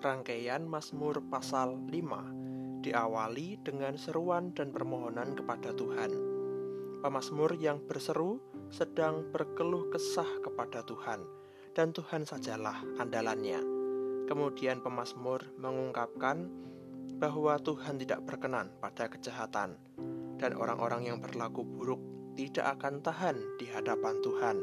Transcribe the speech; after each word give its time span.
Rangkaian 0.00 0.64
Mazmur 0.64 1.20
pasal 1.28 1.76
5 1.76 2.80
diawali 2.80 3.60
dengan 3.60 4.00
seruan 4.00 4.48
dan 4.56 4.72
permohonan 4.72 5.36
kepada 5.36 5.76
Tuhan. 5.76 6.08
Pemazmur 7.04 7.52
yang 7.60 7.84
berseru 7.84 8.40
sedang 8.72 9.28
berkeluh 9.28 9.92
kesah 9.92 10.40
kepada 10.40 10.80
Tuhan, 10.88 11.20
dan 11.76 11.92
Tuhan 11.92 12.24
sajalah 12.24 12.80
andalannya. 12.96 13.60
Kemudian 14.24 14.80
pemazmur 14.80 15.52
mengungkapkan 15.60 16.48
bahwa 17.20 17.60
Tuhan 17.60 18.00
tidak 18.00 18.24
berkenan 18.24 18.72
pada 18.80 19.04
kejahatan, 19.12 19.76
dan 20.40 20.56
orang-orang 20.56 21.12
yang 21.12 21.20
berlaku 21.20 21.60
buruk 21.60 22.00
tidak 22.40 22.80
akan 22.80 23.04
tahan 23.04 23.36
di 23.60 23.68
hadapan 23.68 24.16
Tuhan, 24.24 24.56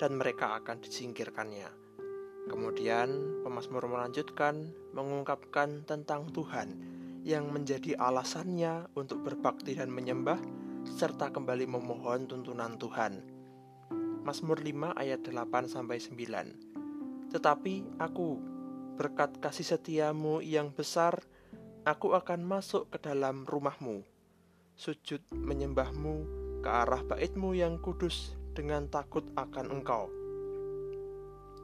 dan 0.00 0.16
mereka 0.16 0.56
akan 0.56 0.80
disingkirkannya. 0.80 1.87
Kemudian 2.48 3.40
pemazmur 3.44 3.84
melanjutkan 3.86 4.72
mengungkapkan 4.96 5.84
tentang 5.84 6.32
Tuhan 6.32 6.74
yang 7.22 7.52
menjadi 7.52 7.94
alasannya 8.00 8.88
untuk 8.96 9.22
berbakti 9.22 9.76
dan 9.76 9.92
menyembah 9.92 10.40
serta 10.88 11.28
kembali 11.28 11.68
memohon 11.68 12.26
tuntunan 12.26 12.80
Tuhan. 12.80 13.20
Mazmur 14.24 14.60
5 14.60 14.96
ayat 14.96 15.20
8 15.24 15.68
sampai 15.68 16.00
9. 16.00 17.32
Tetapi 17.32 18.00
aku 18.00 18.40
berkat 18.98 19.38
kasih 19.38 19.78
setiamu 19.78 20.42
yang 20.42 20.74
besar 20.74 21.22
aku 21.86 22.18
akan 22.18 22.42
masuk 22.42 22.90
ke 22.90 22.98
dalam 22.98 23.46
rumahmu 23.46 24.02
sujud 24.74 25.22
menyembahmu 25.30 26.14
ke 26.60 26.68
arah 26.68 27.06
baitmu 27.06 27.54
yang 27.54 27.78
kudus 27.78 28.34
dengan 28.58 28.90
takut 28.90 29.22
akan 29.38 29.70
engkau 29.70 30.10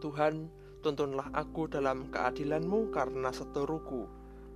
Tuhan 0.00 0.48
Tuntunlah 0.78 1.34
aku 1.34 1.66
dalam 1.66 2.06
keadilanmu 2.06 2.94
karena 2.94 3.34
seteruku, 3.34 4.06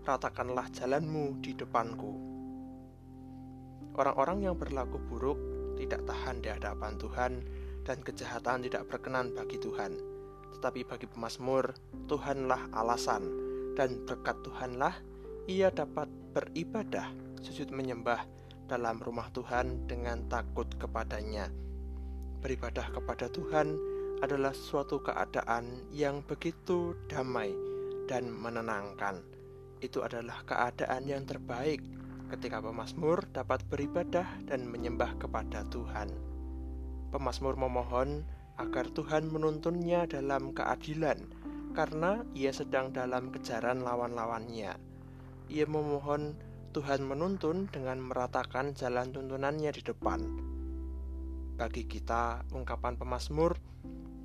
ratakanlah 0.06 0.70
jalanmu 0.70 1.42
di 1.42 1.50
depanku. 1.58 2.14
Orang-orang 3.98 4.46
yang 4.46 4.54
berlaku 4.54 5.02
buruk 5.02 5.38
tidak 5.74 6.06
tahan 6.06 6.38
di 6.38 6.48
hadapan 6.48 6.94
Tuhan 6.94 7.32
dan 7.82 7.98
kejahatan 8.06 8.62
tidak 8.62 8.86
berkenan 8.86 9.34
bagi 9.34 9.58
Tuhan. 9.58 9.98
Tetapi 10.54 10.86
bagi 10.86 11.10
pemazmur, 11.10 11.74
Tuhanlah 12.06 12.70
alasan 12.70 13.26
dan 13.74 14.06
berkat 14.06 14.38
Tuhanlah 14.46 14.94
ia 15.50 15.74
dapat 15.74 16.06
beribadah, 16.30 17.10
sujud 17.42 17.74
menyembah 17.74 18.22
dalam 18.70 19.02
rumah 19.02 19.26
Tuhan 19.34 19.90
dengan 19.90 20.22
takut 20.30 20.70
kepadanya. 20.78 21.50
Beribadah 22.38 22.94
kepada 22.94 23.26
Tuhan 23.26 23.74
adalah 24.22 24.54
suatu 24.54 25.02
keadaan 25.02 25.90
yang 25.90 26.22
begitu 26.22 26.94
damai 27.10 27.50
dan 28.06 28.30
menenangkan. 28.30 29.18
Itu 29.82 30.06
adalah 30.06 30.46
keadaan 30.46 31.10
yang 31.10 31.26
terbaik 31.26 31.82
ketika 32.30 32.62
pemazmur 32.62 33.26
dapat 33.34 33.66
beribadah 33.66 34.24
dan 34.46 34.70
menyembah 34.70 35.18
kepada 35.18 35.66
Tuhan. 35.66 36.14
Pemazmur 37.10 37.58
memohon 37.58 38.22
agar 38.62 38.86
Tuhan 38.94 39.26
menuntunnya 39.26 40.06
dalam 40.06 40.54
keadilan 40.54 41.18
karena 41.74 42.22
ia 42.38 42.54
sedang 42.54 42.94
dalam 42.94 43.34
kejaran 43.34 43.82
lawan-lawannya. 43.82 44.78
Ia 45.50 45.66
memohon 45.66 46.38
Tuhan 46.70 47.02
menuntun 47.02 47.66
dengan 47.74 47.98
meratakan 47.98 48.72
jalan 48.78 49.10
tuntunannya 49.10 49.74
di 49.74 49.82
depan. 49.82 50.20
Bagi 51.58 51.84
kita, 51.84 52.48
ungkapan 52.54 52.96
pemazmur 52.96 53.60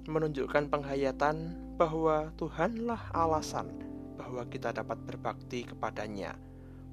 menunjukkan 0.07 0.71
penghayatan 0.71 1.59
bahwa 1.75 2.31
Tuhanlah 2.39 3.11
alasan 3.11 3.67
bahwa 4.15 4.47
kita 4.47 4.71
dapat 4.71 4.97
berbakti 5.03 5.67
kepadanya. 5.67 6.39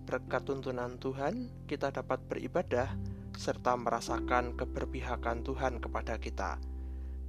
Berkat 0.05 0.45
tuntunan 0.45 1.01
Tuhan, 1.01 1.49
kita 1.65 1.95
dapat 1.95 2.21
beribadah 2.29 2.93
serta 3.35 3.79
merasakan 3.79 4.59
keberpihakan 4.59 5.47
Tuhan 5.47 5.81
kepada 5.81 6.21
kita. 6.21 6.61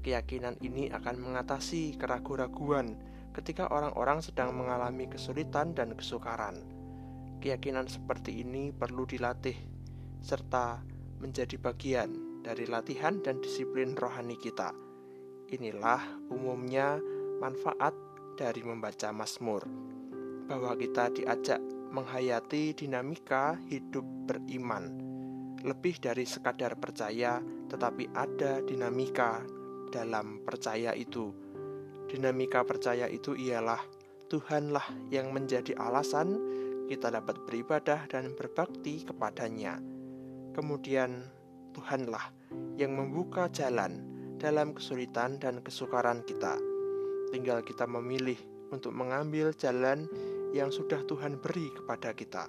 Keyakinan 0.03 0.59
ini 0.61 0.91
akan 0.91 1.17
mengatasi 1.21 1.95
keraguan-raguan 1.97 2.99
ketika 3.31 3.71
orang-orang 3.71 4.21
sedang 4.21 4.53
mengalami 4.53 5.09
kesulitan 5.09 5.73
dan 5.73 5.95
kesukaran. 5.95 6.61
Keyakinan 7.39 7.89
seperti 7.89 8.41
ini 8.43 8.73
perlu 8.73 9.05
dilatih 9.05 9.55
serta 10.21 10.81
menjadi 11.21 11.57
bagian 11.61 12.41
dari 12.43 12.69
latihan 12.69 13.21
dan 13.21 13.41
disiplin 13.41 13.97
rohani 13.97 14.37
kita 14.37 14.84
Inilah 15.45 16.01
umumnya 16.33 16.97
manfaat 17.37 17.93
dari 18.33 18.65
membaca 18.65 19.13
Mazmur, 19.13 19.61
bahwa 20.49 20.73
kita 20.73 21.13
diajak 21.13 21.61
menghayati 21.93 22.73
dinamika 22.73 23.53
hidup 23.69 24.01
beriman, 24.25 24.97
lebih 25.61 26.01
dari 26.01 26.25
sekadar 26.25 26.73
percaya, 26.81 27.37
tetapi 27.69 28.09
ada 28.17 28.65
dinamika 28.65 29.45
dalam 29.93 30.41
percaya 30.41 30.97
itu. 30.97 31.29
Dinamika 32.09 32.65
percaya 32.65 33.05
itu 33.05 33.37
ialah 33.37 33.79
Tuhanlah 34.25 35.13
yang 35.13 35.29
menjadi 35.29 35.77
alasan 35.77 36.41
kita 36.89 37.13
dapat 37.13 37.37
beribadah 37.45 38.09
dan 38.09 38.33
berbakti 38.33 39.05
kepadanya. 39.05 39.77
Kemudian 40.57 41.21
Tuhanlah 41.73 42.33
yang 42.81 42.97
membuka 42.97 43.45
jalan 43.49 44.14
dalam 44.37 44.75
kesulitan 44.75 45.41
dan 45.41 45.63
kesukaran 45.63 46.21
kita. 46.23 46.59
Tinggal 47.33 47.65
kita 47.65 47.89
memilih 47.89 48.37
untuk 48.69 48.93
mengambil 48.93 49.55
jalan 49.55 50.05
yang 50.53 50.71
sudah 50.71 51.03
Tuhan 51.07 51.39
beri 51.41 51.71
kepada 51.73 52.15
kita. 52.15 52.47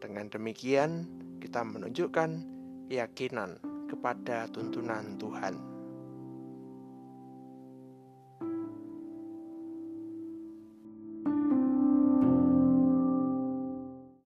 Dengan 0.00 0.28
demikian, 0.32 1.06
kita 1.40 1.64
menunjukkan 1.64 2.30
keyakinan 2.88 3.60
kepada 3.88 4.48
tuntunan 4.50 5.16
Tuhan. 5.20 5.69